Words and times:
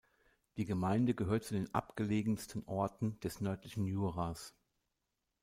Die 0.57 0.65
Gemeinde 0.65 1.13
gehört 1.13 1.43
zu 1.43 1.53
den 1.53 1.75
abgelegensten 1.75 2.63
Orten 2.65 3.19
des 3.19 3.39
nördlichen 3.39 3.85
Juras. 3.85 4.55